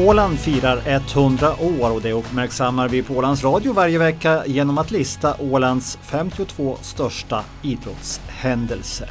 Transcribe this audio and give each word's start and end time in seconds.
Åland 0.00 0.38
firar 0.38 0.82
100 0.86 1.52
år 1.80 1.90
och 1.94 2.02
det 2.02 2.12
uppmärksammar 2.12 2.88
vi 2.88 3.02
på 3.02 3.14
Ålands 3.14 3.44
Radio 3.44 3.72
varje 3.72 3.98
vecka 3.98 4.46
genom 4.46 4.78
att 4.78 4.90
lista 4.90 5.36
Ålands 5.38 5.98
52 6.02 6.76
största 6.80 7.44
idrottshändelser. 7.62 9.08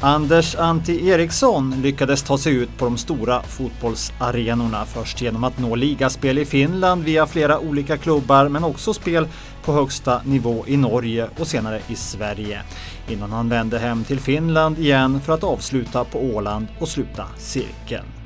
Anders 0.00 0.56
Antti 0.56 1.08
Eriksson 1.08 1.82
lyckades 1.82 2.22
ta 2.22 2.38
sig 2.38 2.54
ut 2.54 2.78
på 2.78 2.84
de 2.84 2.98
stora 2.98 3.42
fotbollsarenorna 3.42 4.84
först 4.84 5.22
genom 5.22 5.44
att 5.44 5.58
nå 5.58 5.74
ligaspel 5.74 6.38
i 6.38 6.44
Finland 6.44 7.04
via 7.04 7.26
flera 7.26 7.58
olika 7.58 7.96
klubbar 7.96 8.48
men 8.48 8.64
också 8.64 8.94
spel 8.94 9.28
på 9.64 9.72
högsta 9.72 10.22
nivå 10.24 10.64
i 10.66 10.76
Norge 10.76 11.28
och 11.38 11.46
senare 11.46 11.80
i 11.88 11.94
Sverige 11.94 12.62
innan 13.08 13.32
han 13.32 13.48
vände 13.48 13.78
hem 13.78 14.04
till 14.04 14.20
Finland 14.20 14.78
igen 14.78 15.20
för 15.20 15.32
att 15.32 15.44
avsluta 15.44 16.04
på 16.04 16.18
Åland 16.18 16.66
och 16.78 16.88
sluta 16.88 17.26
cirkeln. 17.38 18.19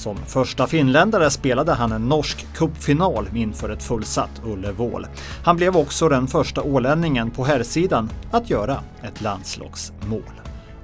Som 0.00 0.16
första 0.16 0.66
finländare 0.66 1.30
spelade 1.30 1.72
han 1.72 1.92
en 1.92 2.08
norsk 2.08 2.46
cupfinal 2.54 3.28
inför 3.34 3.70
ett 3.70 3.82
fullsatt 3.82 4.42
Ullevål. 4.44 5.06
Han 5.44 5.56
blev 5.56 5.76
också 5.76 6.08
den 6.08 6.26
första 6.26 6.62
ålänningen 6.62 7.30
på 7.30 7.44
herrsidan 7.44 8.10
att 8.30 8.50
göra 8.50 8.82
ett 9.02 9.20
landslagsmål. 9.20 10.40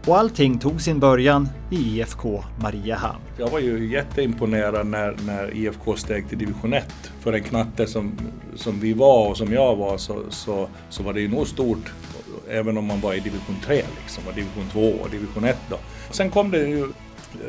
Och 0.07 0.19
allting 0.19 0.59
tog 0.59 0.81
sin 0.81 1.01
början 1.01 1.49
i 1.71 1.77
IFK 1.77 2.45
Mariehamn. 2.63 3.19
Jag 3.39 3.49
var 3.49 3.59
ju 3.59 3.93
jätteimponerad 3.93 4.87
när, 4.87 5.17
när 5.27 5.57
IFK 5.57 5.97
steg 5.97 6.29
till 6.29 6.39
division 6.39 6.73
1. 6.73 6.87
För 7.21 7.33
en 7.33 7.43
knatte 7.43 7.87
som, 7.87 8.19
som 8.55 8.81
vi 8.81 8.93
var 8.93 9.29
och 9.29 9.37
som 9.37 9.53
jag 9.53 9.77
var 9.77 9.99
så, 9.99 10.23
så, 10.29 10.69
så 10.89 11.03
var 11.03 11.13
det 11.13 11.21
ju 11.21 11.29
nog 11.29 11.47
stort 11.47 11.93
även 12.49 12.79
om 12.79 12.85
man 12.85 13.01
var 13.01 13.15
i 13.15 13.21
division 13.21 13.57
3 13.65 13.83
liksom, 14.03 14.25
och 14.29 14.35
division 14.35 14.65
2 14.73 14.81
och 14.81 15.11
division 15.11 15.45
1 15.45 15.59
då. 15.71 15.77
Sen 16.11 16.31
kom 16.31 16.51
det 16.51 16.59
ju 16.59 16.89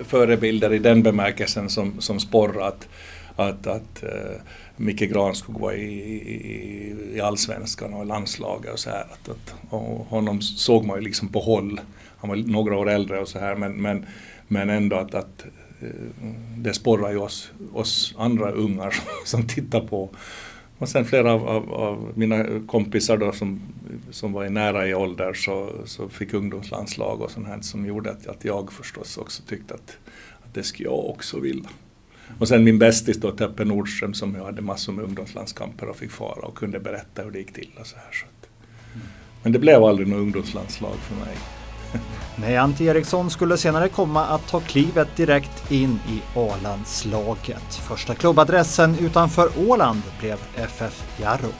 förebilder 0.04 0.74
i 0.74 0.80
den 0.80 1.04
bemärkelsen 1.04 1.70
som, 1.70 2.02
som 2.02 2.20
sporrar 2.20 2.68
att, 2.68 2.88
att, 3.36 3.68
att 3.68 4.04
uh, 4.04 4.42
Micke 4.76 5.12
Granskog 5.12 5.60
var 5.60 5.74
i, 5.74 5.84
i, 5.84 6.96
i 7.16 7.22
allsvenskan 7.22 7.94
och 7.94 8.04
i 8.04 8.08
landslaget 8.08 8.74
och 8.74 8.80
så 8.80 8.90
här. 8.90 9.06
Att, 9.12 9.30
att, 9.30 9.56
och 9.70 10.06
honom 10.06 10.42
såg 10.42 10.86
man 10.86 10.98
ju 10.98 11.04
liksom 11.04 11.28
på 11.28 11.40
håll. 11.40 11.82
Han 12.18 12.30
var 12.30 12.36
några 12.36 12.78
år 12.78 12.90
äldre 12.90 13.20
och 13.20 13.28
så 13.28 13.40
här 13.40 13.56
men, 13.56 13.82
men, 13.82 14.06
men 14.48 14.70
ändå 14.70 14.96
att, 14.96 15.16
att 15.16 15.46
uh, 15.84 15.90
det 16.58 16.74
sporrar 16.74 17.12
ju 17.12 17.18
oss, 17.18 17.52
oss 17.74 18.16
andra 18.18 18.52
ungar 18.52 18.96
som 19.26 19.48
tittar 19.48 19.82
på 19.82 20.10
och 20.78 20.90
sen 20.90 21.06
flera 21.06 21.34
av, 21.34 21.48
av, 21.48 21.74
av, 21.74 22.12
mina 22.16 22.46
kompisar 22.68 23.18
då 23.18 23.32
som, 23.32 23.62
som 24.12 24.34
var 24.34 24.46
i 24.46 24.50
nära 24.50 24.88
i 24.88 24.94
ålder 24.94 25.34
så, 25.34 25.72
så 25.86 26.10
fick 26.10 26.34
ungdomslandslag 26.34 27.22
och 27.22 27.32
sånt 27.32 27.48
här 27.48 27.62
som 27.62 27.86
gjorde 27.86 28.12
att, 28.12 28.28
att 28.28 28.46
jag 28.46 28.74
förstås 28.74 29.18
också 29.18 29.44
tyckte 29.44 29.74
att, 29.74 29.98
att 30.44 30.54
det 30.54 30.64
skulle 30.64 30.90
jag 30.90 31.10
också 31.10 31.40
vilja. 31.40 31.70
Och 32.40 32.48
sen 32.48 32.64
min 32.64 32.80
bästis 32.80 33.18
då, 33.18 33.32
Teppe 33.32 33.66
Nordström 33.66 34.14
som 34.14 34.36
jag 34.36 34.46
hade 34.46 34.62
massor 34.62 34.94
med 34.94 35.06
ungdomslandskamper 35.06 35.90
och 35.90 35.98
fick 35.98 36.12
fara 36.12 36.48
och 36.48 36.58
kunde 36.58 36.80
berätta 36.80 37.22
hur 37.22 37.32
det 37.32 37.40
gick 37.40 37.54
till 37.54 37.70
och 37.80 37.88
så 37.88 37.96
här. 37.96 38.12
Så 38.12 38.26
att, 38.26 38.50
men 39.44 39.52
det 39.52 39.60
blev 39.60 39.84
aldrig 39.84 40.08
något 40.08 40.20
ungdomslandslag 40.20 40.96
för 40.96 41.16
mig. 41.26 41.38
Nej, 42.36 42.58
Antti 42.58 42.86
Eriksson 42.86 43.30
skulle 43.30 43.58
senare 43.58 43.90
komma 43.90 44.26
att 44.26 44.48
ta 44.48 44.60
klivet 44.60 45.16
direkt 45.16 45.72
in 45.72 46.00
i 46.10 46.40
A-landslaget. 46.40 47.76
Första 47.76 48.16
klubbadressen 48.16 48.96
utanför 49.00 49.50
Åland 49.68 50.02
blev 50.20 50.38
FF 50.56 51.20
Jarro 51.20 51.52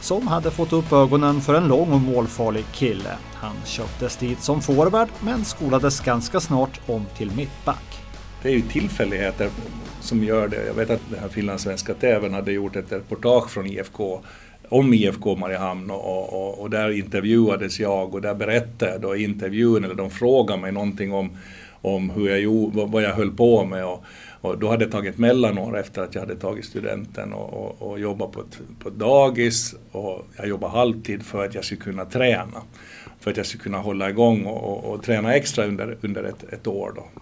som 0.00 0.28
hade 0.28 0.50
fått 0.50 0.72
upp 0.72 0.92
ögonen 0.92 1.40
för 1.40 1.54
en 1.54 1.68
lång 1.68 1.92
och 1.92 2.00
målfarlig 2.00 2.64
kille. 2.72 3.16
Han 3.34 3.56
köptes 3.64 4.16
dit 4.16 4.42
som 4.42 4.60
forward 4.60 5.08
men 5.20 5.44
skolades 5.44 6.00
ganska 6.00 6.40
snart 6.40 6.80
om 6.86 7.06
till 7.16 7.30
mittback. 7.30 8.02
Det 8.42 8.48
är 8.48 8.52
ju 8.52 8.62
tillfälligheter 8.62 9.50
som 10.00 10.24
gör 10.24 10.48
det. 10.48 10.66
Jag 10.66 10.74
vet 10.74 10.90
att 10.90 11.00
den 11.10 11.20
här 11.20 11.28
finlandssvenska 11.28 11.94
TVn 11.94 12.34
hade 12.34 12.52
gjort 12.52 12.76
ett 12.76 12.92
reportage 12.92 13.50
från 13.50 13.66
IFK 13.66 14.20
om 14.70 14.94
IFK 14.94 15.36
Mariehamn 15.36 15.90
och, 15.90 16.32
och, 16.32 16.60
och, 16.60 16.70
där 16.70 16.90
intervjuades 16.90 17.80
jag 17.80 18.14
och 18.14 18.20
där 18.20 18.34
berättade 18.34 18.92
jag 18.92 19.00
då 19.00 19.16
i 19.16 19.24
intervjun, 19.24 19.84
eller 19.84 19.94
de 19.94 20.10
frågade 20.10 20.60
mig 20.60 20.72
någonting 20.72 21.12
om, 21.12 21.30
om 21.82 22.10
hur 22.10 22.28
jag 22.28 22.40
gjorde, 22.40 22.84
vad 22.84 23.02
jag 23.02 23.14
höll 23.14 23.30
på 23.30 23.64
med. 23.64 23.84
Och, 23.84 24.04
och 24.40 24.58
då 24.58 24.68
hade 24.68 24.84
jag 24.84 24.92
tagit 24.92 25.18
mellanår 25.18 25.78
efter 25.78 26.02
att 26.02 26.14
jag 26.14 26.22
hade 26.22 26.36
tagit 26.36 26.64
studenten 26.64 27.32
och, 27.32 27.52
och, 27.52 27.90
och 27.90 28.00
jobbat 28.00 28.32
på 28.32 28.40
ett, 28.40 28.60
på 28.78 28.88
ett 28.88 28.94
dagis 28.94 29.74
och 29.92 30.26
jag 30.36 30.48
jobbade 30.48 30.72
halvtid 30.72 31.22
för 31.22 31.44
att 31.44 31.54
jag 31.54 31.64
skulle 31.64 31.80
kunna 31.80 32.04
träna. 32.04 32.62
För 33.20 33.30
att 33.30 33.36
jag 33.36 33.46
skulle 33.46 33.62
kunna 33.62 33.78
hålla 33.78 34.10
igång 34.10 34.44
och, 34.44 34.72
och, 34.72 34.94
och 34.94 35.02
träna 35.02 35.34
extra 35.34 35.64
under, 35.64 35.96
under 36.00 36.24
ett, 36.24 36.52
ett 36.52 36.66
år. 36.66 36.92
Då. 36.96 37.20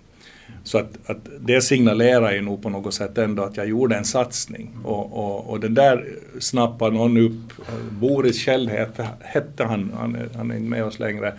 Så 0.64 0.78
att, 0.78 1.10
att 1.10 1.28
det 1.40 1.60
signalerar 1.60 2.32
ju 2.32 2.40
nog 2.40 2.62
på 2.62 2.68
något 2.68 2.94
sätt 2.94 3.18
ändå 3.18 3.42
att 3.42 3.56
jag 3.56 3.68
gjorde 3.68 3.96
en 3.96 4.04
satsning. 4.04 4.70
Och, 4.84 5.18
och, 5.18 5.50
och 5.50 5.60
den 5.60 5.74
där 5.74 6.06
snappade 6.38 6.96
någon 6.96 7.16
upp, 7.16 7.52
Boris 7.90 8.38
Kjell 8.38 8.68
hette, 8.68 9.08
hette 9.20 9.64
han, 9.64 9.92
han 9.98 10.14
är, 10.14 10.28
han 10.36 10.50
är 10.50 10.56
inte 10.56 10.70
med 10.70 10.84
oss 10.84 10.98
längre, 10.98 11.34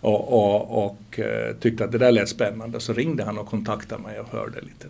och, 0.00 0.32
och, 0.32 0.84
och 0.84 1.18
uh, 1.18 1.56
tyckte 1.60 1.84
att 1.84 1.92
det 1.92 1.98
där 1.98 2.12
lät 2.12 2.28
spännande. 2.28 2.80
Så 2.80 2.92
ringde 2.92 3.24
han 3.24 3.38
och 3.38 3.46
kontaktade 3.46 4.02
mig 4.02 4.20
och 4.20 4.28
hörde 4.28 4.60
lite. 4.60 4.86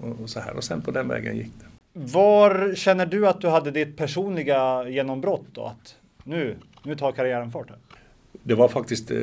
Och, 0.00 0.22
och 0.22 0.30
så 0.30 0.40
här. 0.40 0.56
Och 0.56 0.64
sen 0.64 0.82
på 0.82 0.90
den 0.90 1.08
vägen 1.08 1.36
gick 1.36 1.50
det. 1.60 2.00
Var 2.00 2.74
känner 2.74 3.06
du 3.06 3.28
att 3.28 3.40
du 3.40 3.48
hade 3.48 3.70
ditt 3.70 3.96
personliga 3.96 4.88
genombrott 4.88 5.46
då? 5.52 5.64
Att 5.64 5.94
nu, 6.24 6.56
nu 6.82 6.96
tar 6.96 7.12
karriären 7.12 7.50
fart? 7.50 7.68
Här? 7.68 7.78
det 8.42 8.54
var 8.54 8.68
faktiskt 8.68 9.10
eh, 9.10 9.18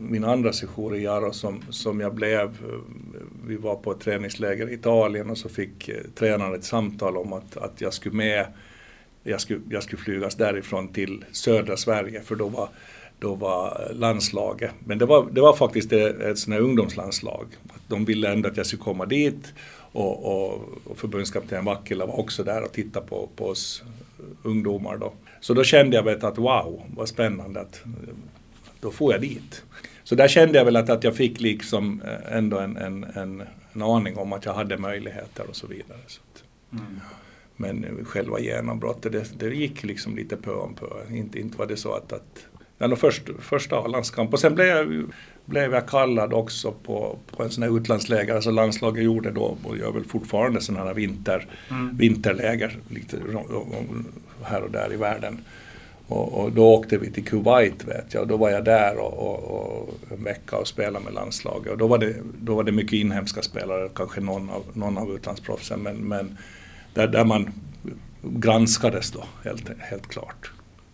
min 0.00 0.24
andra 0.24 0.52
session 0.52 0.94
i 0.94 1.02
Jaro 1.02 1.32
som, 1.32 1.62
som 1.70 2.00
jag 2.00 2.14
blev. 2.14 2.50
Vi 3.46 3.56
var 3.56 3.76
på 3.76 3.92
ett 3.92 4.00
träningsläger 4.00 4.70
i 4.70 4.74
Italien 4.74 5.30
och 5.30 5.38
så 5.38 5.48
fick 5.48 5.88
eh, 5.88 5.96
tränaren 6.14 6.54
ett 6.54 6.64
samtal 6.64 7.16
om 7.16 7.32
att, 7.32 7.56
att 7.56 7.80
jag 7.80 7.92
skulle 7.92 8.14
med, 8.14 8.46
jag 9.22 9.40
skulle, 9.40 9.60
jag 9.70 9.82
skulle 9.82 10.02
flygas 10.02 10.34
därifrån 10.34 10.88
till 10.88 11.24
södra 11.32 11.76
Sverige 11.76 12.20
för 12.20 12.34
då 12.34 12.48
var, 12.48 12.68
då 13.18 13.34
var 13.34 13.90
landslaget, 13.94 14.72
men 14.84 14.98
det 14.98 15.06
var, 15.06 15.28
det 15.32 15.40
var 15.40 15.56
faktiskt 15.56 15.92
ett, 15.92 16.20
ett 16.20 16.38
sånt 16.38 16.54
här 16.54 16.60
ungdomslandslag. 16.60 17.46
De 17.88 18.04
ville 18.04 18.32
ändå 18.32 18.48
att 18.48 18.56
jag 18.56 18.66
skulle 18.66 18.82
komma 18.82 19.06
dit 19.06 19.54
och, 19.92 20.24
och, 20.24 20.68
och 20.84 20.98
förbundskapten 20.98 21.64
Vackila 21.64 22.06
var 22.06 22.20
också 22.20 22.44
där 22.44 22.62
och 22.62 22.72
tittade 22.72 23.06
på, 23.06 23.28
på 23.36 23.46
oss 23.46 23.82
ungdomar 24.42 24.96
då. 24.96 25.12
Så 25.40 25.54
då 25.54 25.64
kände 25.64 25.96
jag 25.96 26.24
att 26.24 26.38
wow, 26.38 26.82
vad 26.96 27.08
spännande 27.08 27.60
att 27.60 27.82
då 28.84 28.90
får 28.90 29.12
jag 29.12 29.20
dit. 29.20 29.64
Så 30.02 30.14
där 30.14 30.28
kände 30.28 30.58
jag 30.58 30.64
väl 30.64 30.76
att, 30.76 30.90
att 30.90 31.04
jag 31.04 31.16
fick 31.16 31.40
liksom 31.40 32.02
eh, 32.02 32.36
ändå 32.36 32.58
en, 32.58 32.76
en, 32.76 33.04
en, 33.04 33.42
en 33.72 33.82
aning 33.82 34.16
om 34.16 34.32
att 34.32 34.44
jag 34.44 34.54
hade 34.54 34.78
möjligheter 34.78 35.44
och 35.48 35.56
så 35.56 35.66
vidare. 35.66 35.98
Så 36.06 36.20
att, 36.32 36.44
mm. 36.72 37.00
Men 37.56 38.04
själva 38.04 38.40
genombrottet, 38.40 39.12
det, 39.12 39.38
det 39.38 39.54
gick 39.54 39.82
liksom 39.82 40.16
lite 40.16 40.36
på 40.36 40.52
om 40.52 40.74
på. 40.74 41.00
Inte, 41.10 41.40
inte 41.40 41.58
var 41.58 41.66
det 41.66 41.76
så 41.76 41.92
att, 41.92 42.12
att 42.12 42.46
ja, 42.78 42.96
först, 42.96 43.22
första 43.38 43.76
A-landskamp 43.76 44.32
och 44.32 44.40
sen 44.40 44.54
blev 44.54 44.66
jag, 44.66 45.04
blev 45.44 45.74
jag 45.74 45.88
kallad 45.88 46.32
också 46.32 46.72
på, 46.72 47.18
på 47.36 47.42
en 47.42 47.50
sån 47.50 47.62
här 47.62 47.76
utlandsläger, 47.76 48.34
alltså 48.34 48.50
landslaget 48.50 49.04
gjorde 49.04 49.30
då 49.30 49.56
och 49.62 49.78
gör 49.78 49.92
väl 49.92 50.04
fortfarande 50.04 50.60
sådana 50.60 50.84
här 50.84 50.94
vinter, 50.94 51.46
mm. 51.70 51.96
vinterläger 51.96 52.78
lite 52.88 53.16
här 54.42 54.62
och 54.62 54.70
där 54.70 54.92
i 54.92 54.96
världen. 54.96 55.38
Och, 56.08 56.40
och, 56.40 56.52
då 56.52 56.74
åkte 56.74 56.98
vi 56.98 57.10
till 57.10 57.24
Kuwait 57.24 57.84
vet 57.84 58.14
jag 58.14 58.20
och 58.20 58.28
då 58.28 58.36
var 58.36 58.50
jag 58.50 58.64
där 58.64 58.96
och, 58.96 59.12
och, 59.12 59.44
och 59.44 59.94
en 60.10 60.24
vecka 60.24 60.56
och 60.56 60.68
spelade 60.68 61.04
med 61.04 61.14
landslaget. 61.14 61.72
Och 61.72 61.78
då 61.78 61.86
var 61.86 61.98
det, 61.98 62.14
då 62.40 62.54
var 62.54 62.64
det 62.64 62.72
mycket 62.72 62.92
inhemska 62.92 63.42
spelare, 63.42 63.88
kanske 63.94 64.20
någon 64.20 64.50
av, 64.50 64.64
någon 64.72 64.98
av 64.98 65.10
utlandsproffsen 65.10 65.80
men, 65.80 65.96
men 65.96 66.38
där, 66.94 67.08
där 67.08 67.24
man 67.24 67.52
granskades 68.22 69.10
då 69.10 69.24
helt, 69.44 69.70
helt 69.78 70.06
klart. 70.06 70.50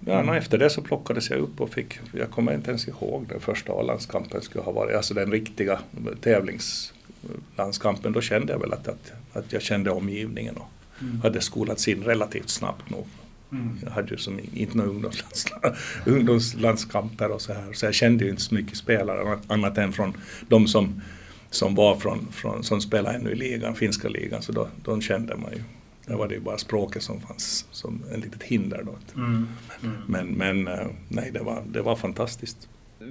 Ja, 0.06 0.21
mm. 0.21 0.34
Efter 0.34 0.59
det 0.59 0.71
så 0.71 0.82
plockades 0.82 1.31
jag 1.31 1.38
upp 1.38 1.60
och 1.60 1.71
fick, 1.71 1.98
jag 2.12 2.31
kommer 2.31 2.54
inte 2.54 2.71
ens 2.71 2.88
ihåg 2.88 3.27
den 3.28 3.41
första 3.41 3.72
A-landskampen 3.72 4.42
skulle 4.42 4.65
ha 4.65 4.72
varit, 4.72 4.97
alltså 4.97 5.15
den 5.15 5.32
riktiga 5.32 5.78
tävlingslandskampen. 6.21 8.13
Då 8.13 8.21
kände 8.21 8.53
jag 8.53 8.60
väl 8.60 8.72
att, 8.72 8.89
att, 8.89 9.13
att 9.33 9.53
jag 9.53 9.63
kände 9.63 9.91
omgivningen 9.91 10.56
och 10.56 10.68
mm. 11.01 11.21
hade 11.21 11.41
skolats 11.41 11.89
in 11.89 12.04
relativt 12.04 12.48
snabbt 12.48 12.91
nog 12.91 13.06
Mm. 13.52 13.78
Jag 13.84 13.91
hade 13.91 14.10
ju 14.10 14.16
som 14.16 14.41
inte 14.54 14.76
några 14.76 14.91
ungdomslands, 14.91 15.47
ungdomslandskamper 16.06 17.30
och 17.30 17.42
så 17.42 17.52
här. 17.52 17.72
Så 17.72 17.86
jag 17.86 17.94
kände 17.94 18.24
ju 18.24 18.30
inte 18.30 18.42
så 18.42 18.54
mycket 18.54 18.76
spelare 18.76 19.38
annat 19.47 19.78
än 19.78 19.92
från 19.92 20.16
de 20.48 20.66
som, 20.66 21.02
som 21.50 21.74
var 21.74 21.97
från, 21.97 22.28
från 22.32 22.64
som 22.64 22.80
spelade 22.80 23.16
ännu 23.16 23.30
i 23.30 23.34
ligan, 23.34 23.74
finska 23.74 24.08
ligan. 24.08 24.42
Så 24.42 24.52
då, 24.52 24.68
de 24.84 25.00
kände 25.00 25.36
man 25.36 25.52
ju. 25.52 25.62
Där 26.06 26.16
var 26.16 26.28
det 26.28 26.34
ju 26.34 26.41
bara 26.41 26.58
språket 26.58 27.02
som 27.02 27.20
fanns 27.20 27.66
som 27.70 28.02
ett 28.12 28.24
litet 28.24 28.42
hinder 28.42 28.82
då. 28.86 29.20
Mm. 29.20 29.48
Mm. 29.82 29.96
Men, 30.06 30.26
men 30.26 30.68
eh, 30.68 30.86
nej, 31.08 31.30
det 31.32 31.41
var, 31.41 31.62
det 31.66 31.82
var 31.82 31.96
fantastiskt. 31.96 32.68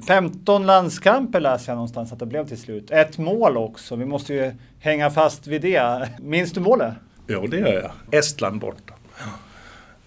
15 0.07 0.65
landskamper 0.65 1.39
läser 1.39 1.71
jag 1.71 1.75
någonstans 1.75 2.11
att 2.11 2.19
det 2.19 2.25
blev 2.25 2.47
till 2.47 2.57
slut. 2.57 2.91
Ett 2.91 3.17
mål 3.17 3.57
också. 3.57 3.95
Vi 3.95 4.05
måste 4.05 4.33
ju 4.33 4.51
hänga 4.79 5.09
fast 5.09 5.47
vid 5.47 5.61
det. 5.61 6.09
Minns 6.19 6.51
du 6.51 6.59
målet? 6.59 6.93
Ja, 7.27 7.47
det 7.47 7.57
gör 7.57 7.73
jag. 7.73 8.19
Estland 8.19 8.59
borta. 8.59 8.93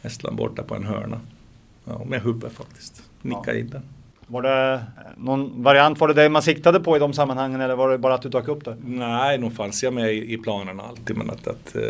Estland 0.03 0.37
borta 0.37 0.63
på 0.63 0.75
en 0.75 0.85
hörna. 0.85 1.21
Ja, 1.85 2.05
med 2.07 2.23
huvudet 2.23 2.53
faktiskt. 2.53 3.03
Nicka 3.23 3.53
ja. 3.53 3.55
in 3.55 3.71
den. 3.71 3.83
Var 4.27 4.43
det 4.43 4.85
någon 5.17 5.63
variant, 5.63 6.01
var 6.01 6.09
det 6.09 6.15
det 6.15 6.29
man 6.29 6.43
siktade 6.43 6.81
på 6.81 6.97
i 6.97 6.99
de 6.99 7.13
sammanhangen 7.13 7.61
eller 7.61 7.77
var 7.77 7.91
det 7.91 7.99
bara 7.99 8.15
att 8.15 8.23
du 8.23 8.29
dök 8.29 8.49
upp 8.49 8.65
det? 8.65 8.77
Nej, 8.85 9.39
nog 9.39 9.53
fanns 9.53 9.83
jag 9.83 9.93
med 9.93 10.15
i, 10.15 10.39
planerna 10.39 10.83
alltid 10.83 11.17
men 11.17 11.31
att, 11.31 11.47
att 11.47 11.77
uh, 11.77 11.83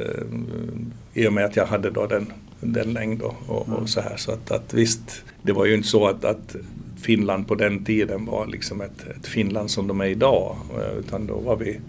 i 1.14 1.28
och 1.28 1.32
med 1.32 1.44
att 1.44 1.56
jag 1.56 1.66
hade 1.66 1.90
då 1.90 2.06
den, 2.06 2.32
den 2.60 2.92
längd 2.92 3.22
och, 3.22 3.34
och, 3.46 3.68
mm. 3.68 3.78
och 3.78 3.88
så 3.88 4.00
här 4.00 4.16
så 4.16 4.32
att, 4.32 4.50
att 4.50 4.74
visst, 4.74 5.24
det 5.42 5.52
var 5.52 5.64
ju 5.64 5.74
inte 5.74 5.88
så 5.88 6.06
att, 6.06 6.24
att 6.24 6.56
Finland 7.02 7.48
på 7.48 7.54
den 7.54 7.84
tiden 7.84 8.26
var 8.26 8.46
liksom 8.46 8.80
ett, 8.80 9.06
ett 9.16 9.26
Finland 9.26 9.70
som 9.70 9.86
de 9.86 10.00
är 10.00 10.06
idag 10.06 10.56
uh, 10.76 10.98
utan 10.98 11.26
då 11.26 11.38
var 11.38 11.56
vi 11.56 11.80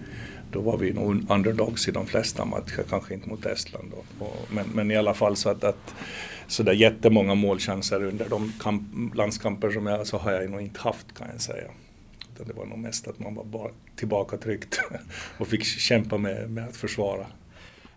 då 0.54 0.62
var 0.62 0.78
vi 0.78 0.94
nog 0.94 1.32
underdogs 1.32 1.88
i 1.88 1.92
de 1.92 2.06
flesta 2.06 2.46
matcher, 2.46 2.84
kanske 2.90 3.14
inte 3.14 3.30
mot 3.30 3.46
Estland 3.46 3.92
då. 3.92 4.26
Och, 4.26 4.48
men, 4.50 4.66
men 4.74 4.92
i 4.92 4.96
alla 4.96 5.14
fall 5.14 5.36
så 5.36 5.50
att, 5.50 5.64
att 5.64 5.96
så 6.48 6.64
där 6.64 6.74
jättemånga 6.74 7.36
målchanser 7.36 8.04
under 8.04 8.30
de 8.30 8.54
kamp, 8.60 9.16
landskamper 9.16 9.72
som 9.72 9.88
jag 9.88 10.08
så 10.08 10.18
har 10.18 10.32
jag 10.32 10.50
nog 10.50 10.62
inte 10.62 10.80
haft 10.80 11.18
kan 11.18 11.28
jag 11.32 11.42
säga. 11.42 11.68
Utan 12.34 12.48
det 12.48 12.54
var 12.54 12.66
nog 12.66 12.80
mest 12.80 13.08
att 13.08 13.20
man 13.20 13.36
var 13.36 13.44
bara 13.44 13.70
tillbakatryckt 13.96 14.80
och 15.38 15.48
fick 15.48 15.66
kämpa 15.66 16.18
med, 16.18 16.50
med 16.50 16.68
att 16.68 16.76
försvara. 16.76 17.26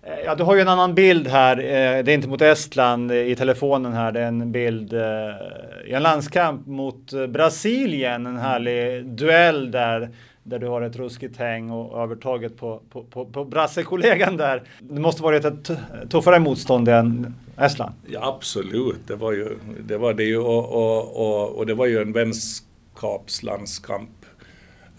Eh, 0.03 0.25
ja, 0.25 0.35
du 0.35 0.45
har 0.45 0.55
ju 0.55 0.61
en 0.61 0.69
annan 0.69 0.95
bild 0.95 1.29
här. 1.29 1.59
Eh, 1.59 2.05
det 2.05 2.13
är 2.13 2.15
inte 2.15 2.29
mot 2.29 2.41
Estland 2.41 3.11
eh, 3.11 3.17
i 3.17 3.37
telefonen 3.37 3.93
här. 3.93 4.13
Det 4.13 4.21
är 4.21 4.27
en 4.27 4.53
bild 4.53 4.93
i 5.87 5.93
en 5.93 6.03
landskamp 6.03 6.67
mot 6.67 7.13
Brasilien. 7.29 8.27
En 8.27 8.37
härlig 8.37 9.07
duell 9.07 9.71
där 9.71 10.11
där 10.47 10.59
du 10.59 10.67
har 10.67 10.83
ett 10.83 10.97
ruskigt 10.97 11.37
häng 11.37 11.71
och 11.71 12.03
övertaget 12.03 12.57
på, 12.57 12.81
på, 12.91 13.05
på, 13.05 13.27
på 13.27 13.45
brassekollegan 13.45 14.37
där. 14.37 14.63
Det 14.81 15.01
måste 15.01 15.23
varit 15.23 15.45
ett 15.45 15.71
tuffare 16.11 16.39
motstånd 16.39 16.89
än 16.89 17.35
Estland? 17.59 17.95
Ja 18.07 18.35
absolut, 18.37 19.01
det 19.07 19.17
var 19.17 19.33
ju 19.33 19.49
det, 19.89 19.97
var 19.97 20.15
det 20.15 20.25
ju, 20.25 20.39
och, 20.39 20.73
och, 20.73 21.17
och, 21.17 21.59
och 21.59 21.67
det 21.67 21.75
var 21.75 21.87
ju 21.87 22.03
en 22.03 22.13
vänskapslandskamp. 22.13 24.11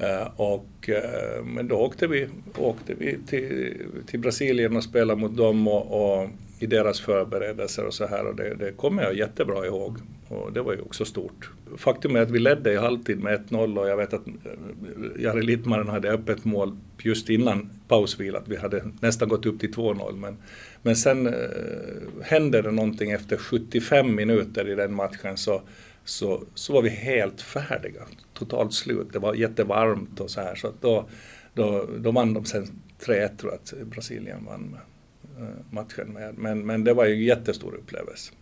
Uh, 0.02 0.28
och, 0.36 0.90
uh, 0.90 1.44
men 1.46 1.68
då 1.68 1.76
åkte 1.76 2.08
vi, 2.08 2.28
åkte 2.58 2.94
vi 2.94 3.18
till, 3.28 3.76
till 4.08 4.20
Brasilien 4.20 4.76
och 4.76 4.84
spelade 4.84 5.22
mot 5.22 5.38
dem 5.38 5.68
och, 5.68 6.20
och 6.22 6.30
i 6.60 6.66
deras 6.66 7.02
förberedelser 7.02 7.86
och 7.86 7.94
så 7.94 8.08
här 8.08 8.28
och 8.28 8.36
det, 8.36 8.56
det 8.56 8.72
kommer 8.72 9.04
jag 9.04 9.18
jättebra 9.18 9.66
ihåg. 9.66 9.98
Och 10.30 10.54
det 10.54 10.62
var 10.62 10.74
ju 10.74 10.82
också 10.82 11.06
stort. 11.06 11.52
Faktum 11.78 12.16
är 12.16 12.22
att 12.22 12.32
vi 12.32 12.40
ledde 12.40 12.74
i 12.74 12.78
halvtid 12.78 13.20
med 13.20 13.50
1-0 13.50 13.80
och 13.80 13.90
jag 13.90 13.98
vet 13.98 14.14
att 14.14 14.28
eh, 14.28 14.34
Jari 15.20 15.42
Littmanen 15.42 15.88
hade 15.88 16.12
öppet 16.12 16.46
mål 16.46 16.78
just 17.02 17.30
innan 17.30 17.70
pausvilat. 17.88 18.44
Vi 18.48 18.56
hade 18.56 18.84
nästan 19.02 19.30
gått 19.30 19.46
upp 19.46 19.60
till 19.60 19.74
2-0 19.74 20.16
men, 20.16 20.38
men 20.82 20.96
sen 20.96 21.28
eh, 21.28 21.34
hände 22.24 22.62
det 22.62 22.72
någonting 22.72 23.12
efter 23.12 23.38
75 23.38 24.16
minuter 24.16 24.70
i 24.70 24.76
den 24.76 24.94
matchen 24.94 25.38
så, 25.38 25.62
så, 26.04 26.44
så 26.54 26.74
var 26.74 26.82
vi 26.82 26.90
helt 26.90 27.42
färdiga. 27.42 28.02
Totalt 28.34 28.74
slut. 28.74 29.08
Det 29.14 29.20
var 29.20 29.34
jättevarmt 29.34 30.20
och 30.20 30.32
så 30.32 30.42
här 30.42 30.56
så 30.56 30.68
att 30.68 30.82
då, 30.82 31.06
då, 31.54 31.90
då 31.98 32.12
vann 32.12 32.34
de 32.34 32.46
sen 32.46 32.68
3-1 33.00 33.38
tror 33.38 33.52
jag 33.52 33.54
att 33.54 33.88
Brasilien 33.88 34.46
vann 34.46 34.62
med, 34.62 34.82
eh, 35.44 35.56
matchen 35.70 36.08
med. 36.08 36.38
Men, 36.38 36.66
men 36.66 36.84
det 36.84 36.94
var 36.94 37.06
ju 37.06 37.14
en 37.14 37.24
jättestor 37.24 37.76
upplevelse. 37.76 38.34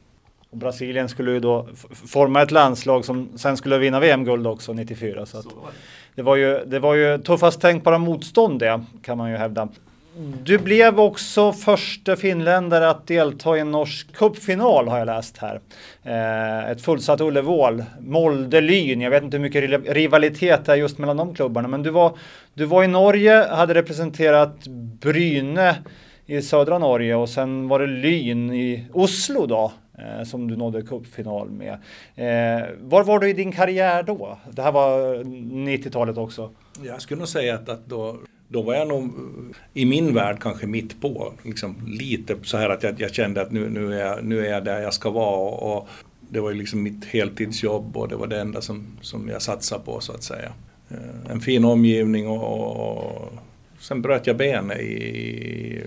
Och 0.56 0.60
Brasilien 0.60 1.10
skulle 1.10 1.32
ju 1.32 1.40
då 1.40 1.68
forma 1.90 2.42
ett 2.42 2.52
landslag 2.52 3.06
som 3.06 3.30
sen 3.38 3.58
skulle 3.58 3.78
vinna 3.78 4.00
VM-guld 4.00 4.48
också 4.48 4.74
94. 4.74 5.26
Så, 5.26 5.42
så 5.42 5.50
det, 6.16 6.22
var 6.22 6.36
ju, 6.36 6.66
det 6.66 6.80
var 6.80 6.96
ju 6.96 7.18
tuffast 7.18 7.62
tänkbara 7.62 7.98
motstånd 7.98 8.60
det 8.60 8.84
kan 9.02 9.18
man 9.18 9.32
ju 9.32 9.38
hävda. 9.38 9.68
Du 10.44 10.58
blev 10.58 11.00
också 11.00 11.54
första 11.54 12.16
finländare 12.16 12.90
att 12.90 13.08
delta 13.08 13.58
i 13.58 13.60
en 13.60 13.72
norsk 13.72 14.14
cupfinal 14.14 14.88
har 14.88 14.98
jag 14.98 15.06
läst 15.06 15.38
här. 15.38 15.60
Eh, 16.04 16.72
ett 16.72 16.82
fullsatt 16.82 17.22
Ullevål, 17.22 17.84
Molde-Lyn. 18.00 19.02
Jag 19.02 19.12
vet 19.12 19.24
inte 19.24 19.38
hur 19.38 19.42
mycket 19.42 19.90
rivalitet 19.90 20.66
det 20.66 20.72
är 20.72 20.76
just 20.76 20.98
mellan 20.98 21.18
de 21.18 21.36
klubbarna, 21.36 21.68
men 21.68 21.84
du 21.84 21.90
var, 21.90 22.18
du 22.54 22.66
var 22.66 22.84
i 22.84 22.88
Norge, 22.88 23.48
hade 23.50 23.74
representerat 23.74 24.68
Bryne 25.02 25.76
i 26.26 26.42
södra 26.42 26.80
Norge 26.80 27.16
och 27.16 27.30
sen 27.30 27.68
var 27.68 27.80
det 27.80 27.88
Lyn 27.88 28.54
i 28.54 28.86
Oslo 28.94 29.46
då 29.46 29.72
Eh, 29.98 30.24
som 30.24 30.48
du 30.48 30.56
nådde 30.56 30.82
cupfinal 30.82 31.50
med. 31.50 31.74
Eh, 32.16 32.68
var 32.82 33.04
var 33.04 33.20
du 33.20 33.30
i 33.30 33.34
din 33.34 33.52
karriär 33.52 34.04
då? 34.04 34.38
Det 34.52 34.62
här 34.62 34.72
var 34.72 35.16
90-talet 35.24 36.18
också. 36.18 36.50
Jag 36.84 37.02
skulle 37.02 37.20
nog 37.20 37.28
säga 37.28 37.56
att, 37.56 37.70
att 37.70 37.86
då, 37.86 38.18
då 38.48 38.62
var 38.62 38.74
jag 38.74 38.88
nog 38.88 39.12
i 39.74 39.86
min 39.86 40.14
värld 40.14 40.38
kanske 40.42 40.68
mitt 40.68 41.02
på. 41.02 41.34
Liksom 41.44 41.76
lite 41.88 42.36
så 42.44 42.58
här 42.58 42.70
att 42.70 42.84
jag, 42.84 43.02
jag 43.02 43.14
kände 43.14 43.42
att 43.42 43.52
nu, 43.52 43.70
nu, 43.70 43.94
är 43.94 44.06
jag, 44.06 44.24
nu 44.24 44.46
är 44.46 44.52
jag 44.52 44.66
där 44.66 44.82
jag 44.82 44.94
ska 44.94 45.10
vara. 45.10 45.38
Och, 45.38 45.78
och 45.78 45.88
det 46.20 46.40
var 46.40 46.50
ju 46.50 46.58
liksom 46.58 46.84
mitt 46.84 47.06
heltidsjobb 47.06 47.98
och 47.98 48.08
det 48.08 48.16
var 48.16 48.28
det 48.28 48.42
enda 48.42 48.62
som, 48.62 48.88
som 49.02 49.30
jag 49.30 49.42
satsade 49.42 49.84
på 49.86 50.00
så 50.00 50.14
att 50.14 50.24
säga. 50.24 50.52
Eh, 50.90 51.32
en 51.32 51.42
fin 51.42 51.66
omgivning 51.66 52.28
och, 52.28 52.98
och 52.98 53.34
sen 53.80 54.02
bröt 54.02 54.28
jag 54.28 54.38
benet 54.38 54.80
i 54.80 55.84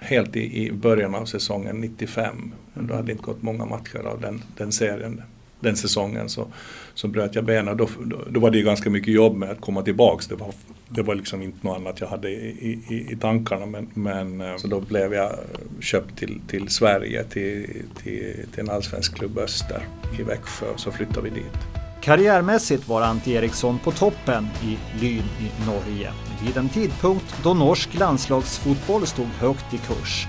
helt 0.00 0.36
i, 0.36 0.66
i 0.66 0.72
början 0.72 1.14
av 1.14 1.24
säsongen 1.24 1.76
95. 1.76 2.52
Då 2.74 2.94
hade 2.94 3.06
det 3.06 3.12
inte 3.12 3.24
gått 3.24 3.42
många 3.42 3.64
matcher 3.64 3.98
av 3.98 4.20
den, 4.20 4.42
den 4.56 4.72
serien 4.72 5.22
den 5.60 5.76
säsongen 5.76 6.28
så, 6.28 6.46
så 6.94 7.08
bröt 7.08 7.34
jag 7.34 7.44
benen. 7.44 7.76
Då, 7.76 7.88
då, 8.04 8.18
då, 8.30 8.40
var 8.40 8.50
det 8.50 8.58
ju 8.58 8.64
ganska 8.64 8.90
mycket 8.90 9.14
jobb 9.14 9.36
med 9.36 9.50
att 9.50 9.60
komma 9.60 9.82
tillbaks. 9.82 10.26
Det 10.26 10.34
var, 10.34 10.54
det 10.88 11.02
var 11.02 11.14
liksom 11.14 11.42
inte 11.42 11.66
något 11.66 11.76
annat 11.76 12.00
jag 12.00 12.08
hade 12.08 12.30
i, 12.30 12.80
i, 12.88 13.12
i 13.12 13.16
tankarna. 13.16 13.66
Men, 13.66 13.88
men, 13.94 14.40
eh, 14.40 14.56
så 14.56 14.68
då 14.68 14.80
blev 14.80 15.14
jag 15.14 15.32
köpt 15.80 16.18
till, 16.18 16.40
till 16.48 16.68
Sverige, 16.68 17.24
till, 17.24 17.82
till, 18.02 18.46
till 18.52 18.60
en 18.60 18.70
allsvensk 18.70 19.14
klubb 19.14 19.38
Öster 19.38 19.82
i 20.18 20.22
Växjö 20.22 20.66
och 20.66 20.80
så 20.80 20.92
flyttade 20.92 21.20
vi 21.20 21.30
dit. 21.30 21.77
Karriärmässigt 22.08 22.88
var 22.88 23.02
Ante 23.02 23.30
Eriksson 23.30 23.78
på 23.78 23.90
toppen 23.90 24.48
i 24.62 24.78
Lyn 25.00 25.22
i 25.40 25.66
Norge 25.66 26.12
vid 26.44 26.56
en 26.56 26.68
tidpunkt 26.68 27.34
då 27.42 27.54
norsk 27.54 27.94
landslagsfotboll 27.94 29.06
stod 29.06 29.26
högt 29.26 29.74
i 29.74 29.78
kurs. 29.78 30.26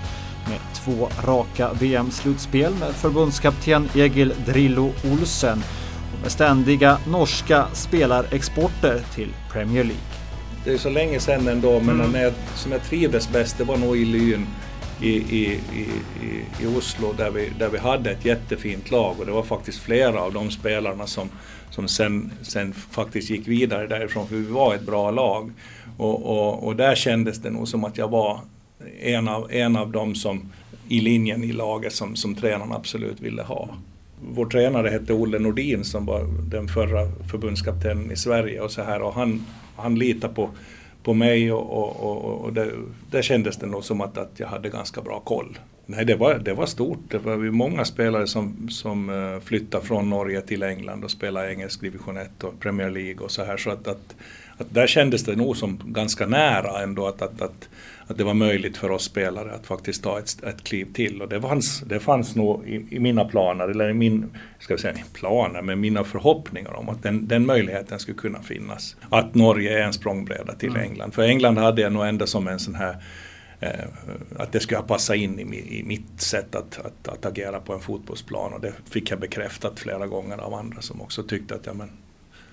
Med 0.50 0.60
två 0.74 1.10
raka 1.26 1.74
VM-slutspel 1.74 2.74
med 2.80 2.96
förbundskapten 2.96 3.90
Egil 3.96 4.34
Drillo 4.46 4.92
Olsen 5.12 5.64
och 6.14 6.22
med 6.22 6.32
ständiga 6.32 6.98
norska 7.08 7.68
spelarexporter 7.74 9.02
till 9.16 9.34
Premier 9.52 9.84
League. 9.84 10.04
Det 10.66 10.74
är 10.74 10.78
så 10.78 10.90
länge 10.90 11.20
sedan 11.20 11.48
ändå, 11.48 11.80
men 11.80 12.02
mm. 12.02 12.12
när, 12.12 12.34
som 12.56 12.72
jag 12.72 12.84
trivdes 12.84 13.30
bäst 13.30 13.58
det 13.58 13.64
var 13.64 13.78
nog 13.78 13.98
i 13.98 14.06
Lyn 14.06 14.48
i, 15.02 15.10
i, 15.10 15.60
i, 15.74 15.86
i 16.64 16.78
Oslo 16.78 17.14
där 17.14 17.32
vi, 17.32 17.52
där 17.60 17.70
vi 17.70 17.78
hade 17.78 18.12
ett 18.12 18.26
jättefint 18.26 18.92
lag 18.92 19.20
och 19.20 19.26
det 19.26 19.32
var 19.32 19.44
faktiskt 19.44 19.80
flera 19.80 20.22
av 20.22 20.34
de 20.34 20.52
spelarna 20.52 21.08
som, 21.08 21.30
som 21.72 21.88
sen, 21.88 22.32
sen 22.42 22.74
faktiskt 22.74 23.30
gick 23.30 23.48
vidare 23.48 23.88
därifrån 23.88 24.28
för 24.28 24.36
vi 24.36 24.52
var 24.52 24.76
ett 24.76 24.86
bra 24.86 25.12
lag. 25.12 25.52
Och, 25.98 26.26
och, 26.26 26.68
och 26.68 26.76
där 26.76 26.96
kändes 26.96 27.38
det 27.38 27.50
nog 27.50 27.68
som 27.68 27.84
att 27.84 27.98
jag 27.98 28.08
var 28.08 28.40
en 29.02 29.28
av, 29.28 29.52
en 29.52 29.76
av 29.76 29.92
dem 29.92 30.16
som 30.16 30.52
i 30.88 31.02
linjen 31.02 31.44
i 31.44 31.52
laget 31.52 31.94
som, 31.94 32.16
som 32.16 32.36
tränaren 32.36 32.72
absolut 32.72 33.22
ville 33.22 33.44
ha. 33.44 33.70
Vår 34.34 34.46
tränare 34.46 34.90
hette 34.90 35.14
Olle 35.14 35.40
Nordin 35.40 35.84
som 35.84 36.06
var 36.06 36.28
den 36.50 36.68
förra 36.68 37.12
förbundskaptenen 37.32 38.12
i 38.12 38.16
Sverige 38.16 38.62
och 38.62 38.72
så 38.72 38.82
här 38.82 39.02
och 39.02 39.14
han, 39.14 39.46
han 39.76 39.96
litade 39.96 40.34
på, 40.34 40.50
på 41.04 41.14
mig 41.14 41.52
och, 41.52 41.70
och, 41.70 42.12
och, 42.12 42.42
och 42.42 42.54
det, 42.54 42.72
där 43.12 43.22
kändes 43.22 43.58
det 43.58 43.68
nog 43.68 43.84
som 43.84 44.02
att, 44.02 44.18
att 44.18 44.40
jag 44.40 44.48
hade 44.48 44.70
ganska 44.70 45.02
bra 45.02 45.20
koll. 45.20 45.58
Nej, 45.92 46.06
det 46.06 46.16
var, 46.16 46.36
det 46.36 46.54
var 46.54 46.66
stort. 46.66 47.00
Det 47.08 47.18
var 47.18 47.38
många 47.38 47.86
spelare 47.86 48.28
som, 48.28 48.70
som 48.70 49.10
eh, 49.10 49.40
flyttade 49.40 49.86
från 49.86 50.10
Norge 50.10 50.42
till 50.42 50.64
England 50.64 51.04
och 51.04 51.12
spelade 51.12 51.52
engelsk 51.52 51.82
division 51.82 52.18
1 52.18 52.44
och 52.44 52.60
Premier 52.60 52.90
League 52.90 53.20
och 53.20 53.32
så 53.32 53.44
här. 53.44 53.58
Så 53.58 53.70
att, 53.70 53.88
att, 53.88 54.16
att 54.58 54.74
där 54.74 54.88
kändes 54.88 55.24
det 55.24 55.36
nog 55.36 55.58
som 55.58 55.82
ganska 55.86 56.28
nära 56.28 56.84
ändå 56.84 57.08
att, 57.08 57.22
att, 57.22 57.42
att, 57.42 57.70
att 58.08 58.18
det 58.18 58.24
var 58.24 58.34
möjligt 58.34 58.78
för 58.78 58.92
oss 58.92 59.04
spelare 59.04 59.52
att 59.52 59.66
faktiskt 59.66 60.04
ta 60.04 60.20
ett, 60.20 60.44
ett 60.44 60.64
kliv 60.64 60.94
till. 60.94 61.22
Och 61.22 61.30
det 61.30 61.42
fanns, 61.42 61.80
det 61.80 62.00
fanns 62.00 62.36
nog 62.36 62.68
i, 62.68 62.86
i 62.90 63.00
mina 63.00 63.26
planer, 63.26 63.68
eller 63.68 63.90
i 63.90 63.94
min, 63.94 64.26
ska 64.60 64.74
vi 64.74 64.82
säga 64.82 64.96
planer, 65.14 65.62
men 65.62 65.80
mina 65.80 66.04
förhoppningar 66.04 66.74
om 66.74 66.90
att 66.90 67.04
den, 67.04 67.28
den 67.28 67.46
möjligheten 67.46 68.00
skulle 68.00 68.18
kunna 68.18 68.42
finnas. 68.42 68.96
Att 69.10 69.36
Norge 69.36 69.80
är 69.80 69.84
en 69.84 69.94
språngbräda 69.94 70.56
till 70.56 70.70
mm. 70.70 70.82
England. 70.82 71.14
För 71.14 71.24
England 71.24 71.58
hade 71.58 71.82
jag 71.82 71.94
nog 71.94 72.08
ändå 72.08 72.28
som 72.28 72.48
en 72.48 72.60
sån 72.60 72.76
här 72.76 72.96
att 74.38 74.52
det 74.52 74.60
skulle 74.60 74.82
passa 74.82 75.16
in 75.16 75.40
i, 75.40 75.84
mitt 75.84 76.22
sätt 76.22 76.56
att, 76.56 76.80
att, 76.86 77.08
att, 77.08 77.26
agera 77.26 77.60
på 77.60 77.74
en 77.74 77.80
fotbollsplan 77.80 78.54
och 78.54 78.62
det 78.62 78.74
fick 78.90 79.12
jag 79.12 79.20
bekräftat 79.20 79.80
flera 79.80 80.08
gånger 80.08 80.38
av 80.38 80.54
andra 80.54 80.82
som 80.82 81.02
också 81.02 81.24
tyckte 81.24 81.56
att 81.56 81.66
ja, 81.66 81.74
men, 81.74 81.90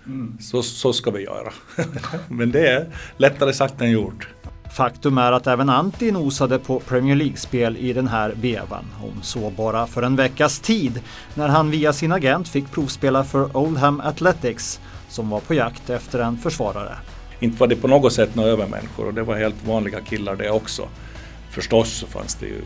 mm. 0.06 0.38
så, 0.40 0.62
så 0.62 0.92
ska 0.92 1.10
vi 1.10 1.22
göra. 1.22 1.52
men 2.28 2.50
det 2.50 2.68
är 2.68 2.86
lättare 3.16 3.52
sagt 3.52 3.80
än 3.80 3.90
gjort. 3.90 4.28
Faktum 4.76 5.18
är 5.18 5.32
att 5.32 5.46
även 5.46 5.68
Antti 5.68 6.12
nosade 6.12 6.58
på 6.58 6.80
Premier 6.80 7.16
League-spel 7.16 7.76
i 7.76 7.92
den 7.92 8.08
här 8.08 8.34
vevan. 8.40 8.84
Om 9.02 9.22
så 9.22 9.50
bara 9.50 9.86
för 9.86 10.02
en 10.02 10.16
veckas 10.16 10.60
tid 10.60 11.00
när 11.34 11.48
han 11.48 11.70
via 11.70 11.92
sin 11.92 12.12
agent 12.12 12.48
fick 12.48 12.70
provspela 12.70 13.24
för 13.24 13.56
Oldham 13.56 14.00
Athletics 14.00 14.80
som 15.08 15.30
var 15.30 15.40
på 15.40 15.54
jakt 15.54 15.90
efter 15.90 16.18
en 16.18 16.38
försvarare 16.38 16.96
inte 17.40 17.60
var 17.60 17.66
det 17.66 17.76
på 17.76 17.88
något 17.88 18.12
sätt 18.12 18.34
några 18.34 18.50
övermänniskor 18.50 19.06
och 19.06 19.14
det 19.14 19.22
var 19.22 19.36
helt 19.36 19.66
vanliga 19.66 20.00
killar 20.00 20.36
det 20.36 20.50
också. 20.50 20.88
Förstås 21.50 21.90
så 21.90 22.06
fanns 22.06 22.34
det 22.34 22.46
ju 22.46 22.62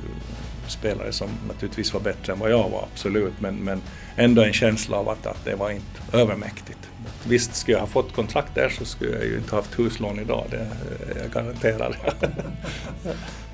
spelare 0.67 1.12
som 1.12 1.29
naturligtvis 1.49 1.95
var 1.95 2.00
bättre 2.00 2.33
än 2.33 2.39
vad 2.39 2.50
jag 2.50 2.71
var, 2.71 2.85
absolut. 2.93 3.33
Men, 3.41 3.55
men 3.55 3.83
ändå 4.17 4.43
en 4.43 4.53
känsla 4.53 4.97
av 4.97 5.09
att, 5.09 5.27
att 5.27 5.45
det 5.45 5.55
var 5.55 5.71
inte 5.71 6.00
övermäktigt. 6.12 6.89
Visst, 7.29 7.55
skulle 7.55 7.77
jag 7.77 7.81
ha 7.81 7.87
fått 7.87 8.12
kontrakt 8.12 8.55
där 8.55 8.69
så 8.69 8.85
skulle 8.85 9.11
jag 9.11 9.25
ju 9.25 9.37
inte 9.37 9.55
haft 9.55 9.79
huslån 9.79 10.19
idag, 10.19 10.45
det 10.50 10.67
jag 11.23 11.33
garanterar. 11.33 11.97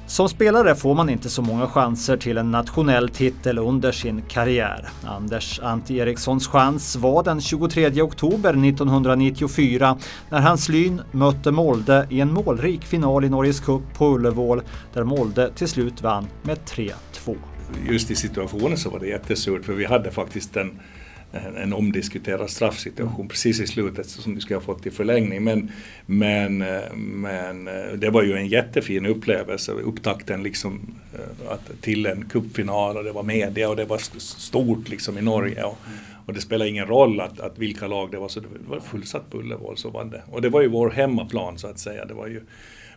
Som 0.08 0.28
spelare 0.28 0.74
får 0.74 0.94
man 0.94 1.08
inte 1.08 1.28
så 1.28 1.42
många 1.42 1.66
chanser 1.66 2.16
till 2.16 2.38
en 2.38 2.50
nationell 2.50 3.08
titel 3.08 3.58
under 3.58 3.92
sin 3.92 4.22
karriär. 4.22 4.88
Anders 5.04 5.60
Antti 5.60 5.98
Erikssons 5.98 6.48
chans 6.48 6.96
var 6.96 7.22
den 7.22 7.40
23 7.40 8.02
oktober 8.02 8.68
1994 8.68 9.98
när 10.30 10.40
hans 10.40 10.68
Lyn 10.68 11.02
mötte 11.12 11.50
Molde 11.50 12.06
i 12.10 12.20
en 12.20 12.32
målrik 12.32 12.84
final 12.84 13.24
i 13.24 13.28
Norges 13.28 13.60
Cup 13.60 13.82
på 13.94 14.14
Ullevål 14.14 14.62
där 14.94 15.04
Molde 15.04 15.50
till 15.54 15.68
slut 15.68 16.02
vann 16.02 16.26
med 16.42 16.58
3-2. 16.58 16.92
Just 17.88 18.10
i 18.10 18.14
situationen 18.14 18.78
så 18.78 18.90
var 18.90 18.98
det 18.98 19.06
jättesurt 19.06 19.64
för 19.64 19.72
vi 19.72 19.84
hade 19.84 20.10
faktiskt 20.10 20.56
en 20.56 20.80
en 21.32 21.72
omdiskuterad 21.72 22.50
straffsituation 22.50 23.28
precis 23.28 23.60
i 23.60 23.66
slutet 23.66 24.08
som 24.08 24.34
vi 24.34 24.40
skulle 24.40 24.56
ha 24.56 24.64
fått 24.64 24.86
i 24.86 24.90
förlängning. 24.90 25.44
Men, 25.44 25.70
men, 26.06 26.58
men 26.96 27.64
det 28.00 28.10
var 28.10 28.22
ju 28.22 28.36
en 28.36 28.46
jättefin 28.46 29.06
upplevelse, 29.06 29.72
upptakten 29.72 30.42
liksom, 30.42 30.94
eh, 31.14 31.52
att, 31.52 31.82
till 31.82 32.06
en 32.06 32.24
cupfinal 32.24 32.96
och 32.96 33.04
det 33.04 33.12
var 33.12 33.22
media 33.22 33.68
och 33.68 33.76
det 33.76 33.84
var 33.84 33.98
stort 34.18 34.88
liksom 34.88 35.18
i 35.18 35.22
Norge. 35.22 35.64
Och, 35.64 35.78
och 36.26 36.34
det 36.34 36.40
spelade 36.40 36.70
ingen 36.70 36.86
roll 36.86 37.20
att, 37.20 37.40
att 37.40 37.58
vilka 37.58 37.86
lag 37.86 38.10
det 38.10 38.18
var, 38.18 38.28
så 38.28 38.40
det 38.40 38.46
var 38.68 38.80
fullsatt 38.80 39.30
på 39.30 39.38
Ullevål. 39.38 39.76
Så 39.76 39.90
var 39.90 40.04
det. 40.04 40.22
Och 40.30 40.42
det 40.42 40.48
var 40.48 40.60
ju 40.60 40.68
vår 40.68 40.90
hemmaplan 40.90 41.58
så 41.58 41.66
att 41.66 41.78
säga. 41.78 42.04
Det 42.04 42.14
var 42.14 42.26
ju, 42.26 42.40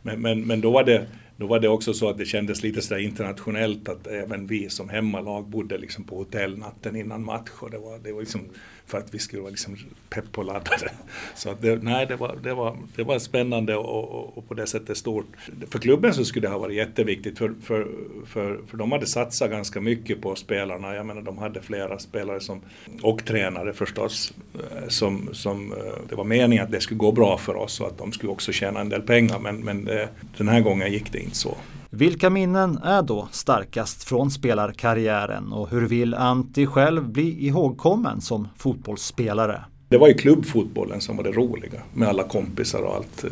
men, 0.01 0.21
men, 0.21 0.41
men 0.41 0.61
då 0.61 0.71
var 0.71 0.83
det 0.83 1.07
då 1.39 1.47
var 1.47 1.59
det 1.59 1.67
också 1.67 1.93
så 1.93 2.09
att 2.09 2.17
det 2.17 2.25
kändes 2.25 2.63
lite 2.63 2.81
sådär 2.81 3.01
internationellt 3.01 3.89
att 3.89 4.07
även 4.07 4.47
vi 4.47 4.69
som 4.69 4.89
hemmalag 4.89 5.47
bodde 5.47 5.77
liksom 5.77 6.03
på 6.03 6.17
hotell 6.17 6.57
natten 6.57 6.95
innan 6.95 7.25
match 7.25 7.49
och 7.59 7.71
det 7.71 7.77
var, 7.77 7.99
det 7.99 8.11
var 8.11 8.19
liksom 8.19 8.41
för 8.89 8.97
att 8.97 9.13
vi 9.13 9.19
skulle 9.19 9.41
vara 9.41 9.49
liksom 9.49 9.77
pepp 10.09 10.37
och 10.37 10.45
laddade. 10.45 10.91
Så 11.35 11.49
att 11.49 11.61
det, 11.61 11.83
nej, 11.83 12.05
det 12.05 12.15
var, 12.15 12.39
det 12.43 12.53
var, 12.53 12.77
det 12.95 13.03
var 13.03 13.19
spännande 13.19 13.75
och, 13.75 14.09
och, 14.09 14.37
och, 14.37 14.47
på 14.47 14.53
det 14.53 14.67
sättet 14.67 14.97
stort. 14.97 15.25
För 15.69 15.79
klubben 15.79 16.13
så 16.13 16.25
skulle 16.25 16.47
det 16.47 16.51
ha 16.51 16.59
varit 16.59 16.75
jätteviktigt 16.75 17.37
för, 17.37 17.53
för, 17.63 17.87
för, 18.25 18.59
för 18.67 18.77
de 18.77 18.91
hade 18.91 19.05
satsat 19.05 19.49
ganska 19.49 19.81
mycket 19.81 20.21
på 20.21 20.35
spelarna. 20.35 20.95
Jag 20.95 21.05
menar 21.05 21.21
de 21.21 21.37
hade 21.37 21.61
flera 21.61 21.99
spelare 21.99 22.39
som, 22.39 22.61
och 23.01 23.25
tränare 23.25 23.73
förstås 23.73 24.33
eh, 24.53 24.87
som, 24.87 25.29
som 25.31 25.71
eh, 25.73 25.77
det 26.09 26.15
var 26.15 26.23
meningen 26.23 26.63
att 26.63 26.71
det 26.71 26.81
skulle 26.81 26.97
gå 26.97 27.11
bra 27.11 27.37
för 27.37 27.55
oss 27.55 27.81
och 27.81 27.87
att 27.87 27.97
de 27.97 28.11
skulle 28.11 28.31
också 28.31 28.51
tjäna 28.51 28.79
en 28.79 28.89
del 28.89 29.01
pengar 29.01 29.39
men, 29.39 29.55
men 29.55 29.85
det, 29.85 30.09
den 30.37 30.47
här 30.47 30.61
gången 30.61 30.91
gick 30.91 31.11
det 31.11 31.19
inte 31.19 31.28
så. 31.35 31.57
Vilka 31.89 32.29
minnen 32.29 32.77
är 32.77 33.01
då 33.01 33.27
starkast 33.31 34.03
från 34.03 34.31
spelarkarriären 34.31 35.53
och 35.53 35.69
hur 35.69 35.87
vill 35.87 36.13
Antti 36.13 36.65
själv 36.65 37.09
bli 37.09 37.47
ihågkommen 37.47 38.21
som 38.21 38.47
fotbollsspelare? 38.57 39.65
Det 39.89 39.97
var 39.97 40.07
ju 40.07 40.13
klubbfotbollen 40.13 41.01
som 41.01 41.17
var 41.17 41.23
det 41.23 41.31
roliga 41.31 41.81
med 41.93 42.07
alla 42.07 42.23
kompisar 42.23 42.81
och 42.81 42.95
allt. 42.95 43.23
Eh, 43.23 43.31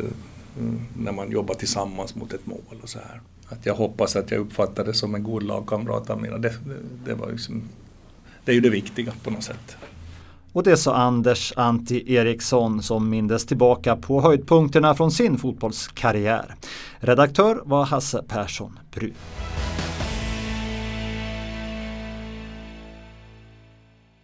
när 0.98 1.12
man 1.12 1.30
jobbar 1.30 1.54
tillsammans 1.54 2.14
mot 2.14 2.32
ett 2.32 2.46
mål 2.46 2.78
och 2.82 2.88
så 2.88 2.98
här. 2.98 3.20
Att 3.48 3.66
jag 3.66 3.74
hoppas 3.74 4.16
att 4.16 4.30
jag 4.30 4.40
uppfattades 4.40 4.98
som 4.98 5.14
en 5.14 5.22
god 5.22 5.42
lagkamrat 5.42 6.10
av 6.10 6.22
mina. 6.22 6.38
Det, 6.38 6.48
det, 6.48 6.76
det, 7.04 7.14
var 7.14 7.30
liksom, 7.30 7.62
det 8.44 8.52
är 8.52 8.54
ju 8.54 8.60
det 8.60 8.70
viktiga 8.70 9.12
på 9.22 9.30
något 9.30 9.42
sätt. 9.42 9.76
Och 10.52 10.62
det 10.62 10.76
sa 10.76 10.94
Anders 10.94 11.52
Antti 11.56 12.14
Eriksson 12.14 12.82
som 12.82 13.10
mindes 13.10 13.46
tillbaka 13.46 13.96
på 13.96 14.20
höjdpunkterna 14.20 14.94
från 14.94 15.10
sin 15.10 15.38
fotbollskarriär. 15.38 16.54
Redaktör 16.98 17.62
var 17.64 17.84
Hasse 17.84 18.22
Persson 18.28 18.78
Bry. 18.90 19.12